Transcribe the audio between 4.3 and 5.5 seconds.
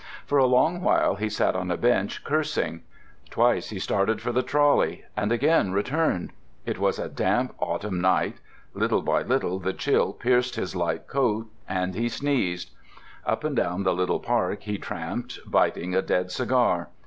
the trolley, and